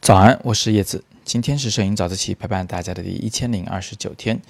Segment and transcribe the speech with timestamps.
[0.00, 1.04] 早安，我是叶子。
[1.24, 4.40] 今天是摄影早自习陪伴大家的第一千零二十九天。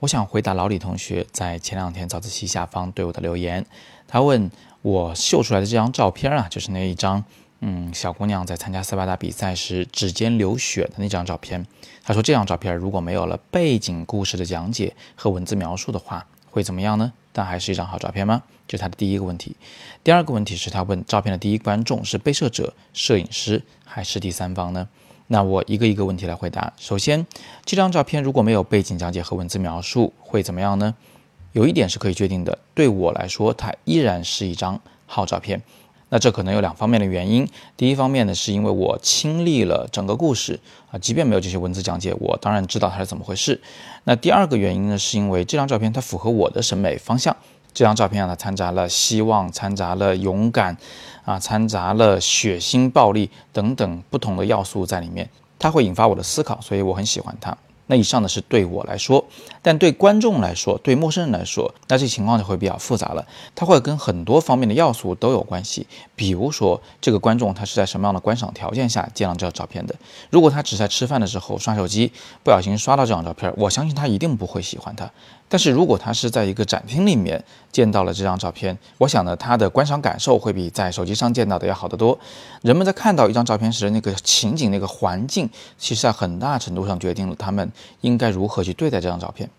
[0.00, 3.64] 我想回答老李同学在前两天早自习下方对我的留言。
[4.08, 4.50] 他问
[4.82, 7.22] 我秀出来的这张照片啊，就是那一张，
[7.60, 11.66] 嗯，小姑娘在参加斯巴达比赛时指尖流血的那张照片。
[12.02, 17.12] 他说这张照片如果没有了背景故事的讲解和文字描述的话，会怎么样呢？
[17.36, 18.44] 但还是一张好照片吗？
[18.68, 19.56] 这是他的第一个问题。
[20.04, 24.88] 第二个问题是他问照片的第一观众是被摄者、摄影师还是第三方呢？
[25.26, 26.72] 那我一个一个问题来回答。
[26.78, 27.26] 首先，
[27.64, 30.94] 这张照片如果没有背景讲解和文字描述，会怎么样呢？
[31.52, 35.60] 有一点是可以确定的，对我来说，它依然是一张好照片。
[36.14, 37.44] 那这可能有两方面的原因。
[37.76, 40.60] 第一方面呢，是因为我亲历了整个故事
[40.92, 43.60] 啊，即便没有这些文字讲解，我当然知道它是怎么回事。
[44.04, 47.36] 那第二个原因呢，是因为这张照片它符合我的审美方向。
[47.72, 50.76] 这张照片啊，它掺杂了希望，掺杂了勇敢，
[51.24, 55.28] 啊，掺杂了血腥、暴力等等不同的要素在里面，
[55.58, 57.58] 它会引发我的思考，所以我很喜欢它。
[57.86, 59.24] 那以上的是对我来说，
[59.60, 63.26] 但对观众来说，对陌生人来说，那这情况就会比较复杂了。
[63.54, 65.86] 它会跟很多方面的要素都有关系。
[66.16, 69.94] 比如说，这个观众他是在什么样的观赏条件下见到这张照片的？
[70.30, 72.10] 如果他只在吃饭的时候刷手机，
[72.42, 75.10] 不小心刷到这张照片，我相信他一定不会喜欢它。
[75.46, 82.18] 但是如果他是在一个展厅里面见到了这张照片，我想呢，他的观赏感受会比在手机上见到的要好得多。
[82.62, 89.50] 人们在看到一张照片时的，那个情景、那个环境，其实在很大程度上决定了他们应该如何去对待这张照片。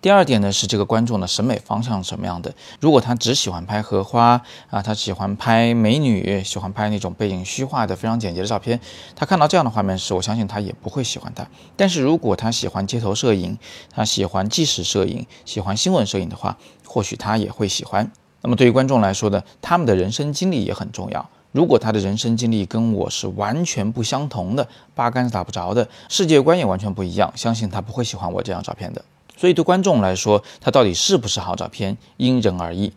[0.00, 2.54] 第二点呢，是这个观众的审美方向什么样的？
[2.78, 8.78] 如果他只喜欢拍荷花啊，他喜欢拍美女，喜欢拍那种背景虚化的非常简洁的照片，
[9.16, 11.46] 他看到这样的画面时，我相信他也不会喜欢它。
[11.74, 13.56] 但是如果他喜欢街头摄影，
[13.94, 18.12] 他喜欢纪实摄影，喜欢新闻摄影的话，或许他也会喜欢。
[18.42, 21.30] 那么对于观众来说呢，他们的人生经历也很重要。
[21.54, 29.00] 如果他的人生经历跟我是完全不相同的，八竿子打不着的，世界观也完全不一样，相信他不会喜欢我这张照片的。
[29.36, 32.92] 所以对观众来说，他到底是不是好照片，因人而异。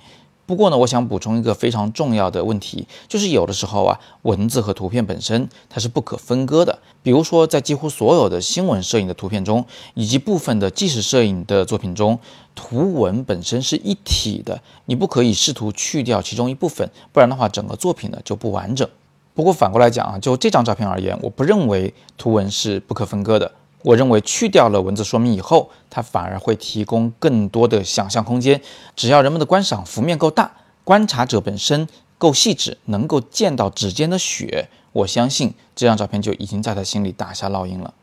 [0.47, 6.79] 不过呢，我想补充一个非常重要的问题，就是有的时候啊，文字和图片本身它是不可分割的。
[7.03, 12.17] 比如说，在几乎所有的新闻摄影的图片中，以及部分的纪实摄影的作品中，
[12.55, 18.87] 图文本身是一体的，你不可以试图去掉其中一部分，不然的话，整个作品呢就不完整。
[19.33, 23.51] 不过反过来讲啊，就这张照片而言，我不认为图文是不可分割的。
[23.83, 28.61] 我认为去掉了文字说明以后，它反而会提供更多的想象空间。
[28.95, 30.51] 只要人们的观赏幅面够大，
[30.83, 31.87] 观察者本身
[32.17, 37.93] 够细致，能够见到指尖的血，我相信这张照片就已经在他心里打下烙印了。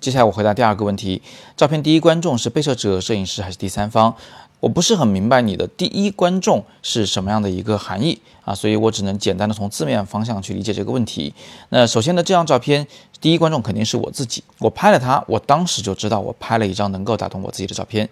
[0.00, 1.20] 接下来我回答第二个问题：
[1.56, 4.16] 照片第一观众是被摄者、摄影师还是第三方？
[4.60, 11.34] 我不是很明白你的第一观众是什么样的一个含义啊，所以我只能简单的从字面方向去理解这个问题。
[11.70, 12.86] 那首先呢，这张照片
[13.20, 18.08] 第一观众肯定是我自己，我拍了它，我当时就知道我拍了一张能够打动我自己的照片。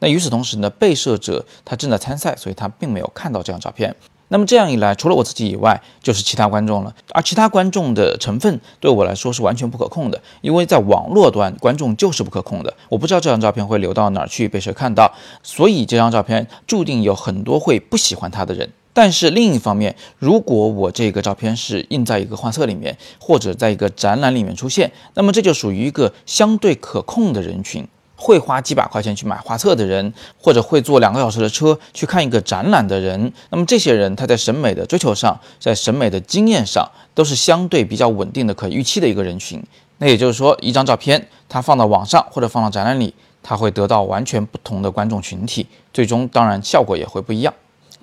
[0.00, 3.94] 那与此同时呢，被摄者他正在参赛，所以他并没有看到这张照片。
[4.32, 6.94] 那么这样一来，除了我自己以外，就是其他观众了。
[7.10, 12.74] 而其他观众的成分对我来说是完全不可控的，因为在网络端，观众就是不可控的。
[12.88, 18.70] 我不知道这张照片会流到哪儿去被谁看到，所以这张照片注定有很多会不喜欢它的人。
[18.94, 27.86] 但是另一方面，如果我这个照片是印在一个画册里面，或者在一个展览里面出现，那么这就属于一个相对可控的人群。
[28.16, 39.62] 会花几百块钱去买画册的人，或者会坐两个小时的车去看一个展览的人，那么这些人他在审美的追求上，在审美的经验上，都是相对比较稳定的、可预期的一个人群。
[39.98, 47.52] 那也就是说，一张照片它放到网上或者放到展览里，它会得到完全不同的观众群体，最终当然效果也会不一样。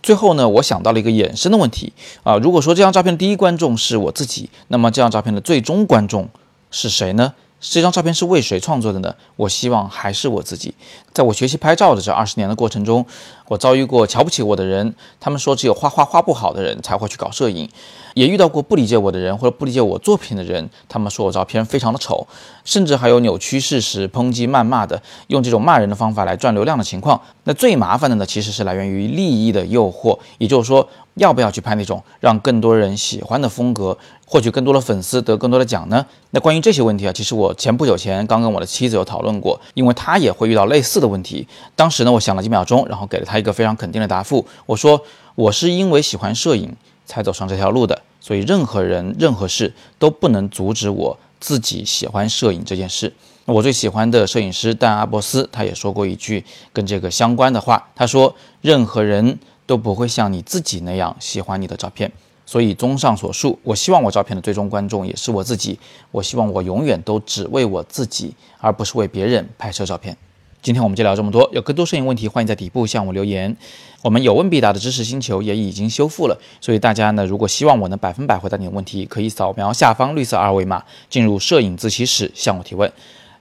[0.02, 1.92] 最后呢，我想到了一个衍生的问题
[2.24, 6.30] 啊，如果说这张照片的第一观众是我自己，那么这张照片的最终观众
[6.72, 7.34] 是谁呢？
[7.60, 9.14] 这张照片是为谁创作的呢？
[9.36, 10.74] 我希望还是我自己。
[11.14, 13.06] 在我学习拍照的这二十年的过程中，
[13.50, 17.68] 我遭遇过瞧不起我的人，他们说只有画画画不好的人才会去搞摄影；
[18.14, 22.26] 也遇到过不理解我的人或者不理解我作品的人，他们说我照片非常的丑，
[22.64, 27.20] 甚至还有扭曲事实、抨击、谩骂的，用这种骂人的方法来赚流量的情况。
[27.46, 30.88] 那最麻烦的呢，其实是来源于利益的诱惑，也就是说。
[31.16, 36.06] 要不要去拍那种让更多人喜欢的风格，获取更多的粉丝，得更多的奖呢？
[36.30, 41.46] 那关于这些问题啊，其实我前不久前刚跟我的妻子有讨论过，因为她也会遇到类似的问题。
[41.76, 44.46] 当时呢，我想了几秒钟，然后给了她一个非常肯定的答复。
[44.66, 45.02] 我说，
[45.36, 46.76] 我是因为喜欢摄影
[47.06, 53.14] 才走上这条路的，所以任何人、任何事都不能阻止我自己喜欢摄影这件事。
[53.46, 59.40] 我最喜欢的摄影师但阿伯斯，他也说过一句跟这个相关的话，他说，任何人。
[59.70, 62.12] 都不会像你自己那样喜欢你的照片，
[62.44, 65.78] 所以综上所述，我希望我照片的最终观众也是我自己。
[66.10, 70.18] 我希望我永远都只为我自己，而不是为别人拍摄照片。
[70.62, 73.56] 今天我们就聊这么多，有更多摄影问题，欢迎在底部向我留言。
[74.02, 82.92] 我们有问必答的知识星球也已经修复了，所以大家呢，如果希望我能百分百回答你的问题，可以扫描下方绿色二维码，进入摄影自习室向我提问。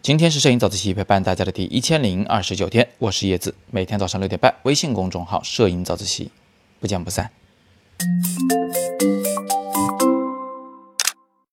[0.01, 6.31] 今天是摄影早自习陪伴大家的第一千零二十九天，我是叶子，每天早上六点半，微信公众号“摄影早自习”，
[6.79, 7.31] 不见不散。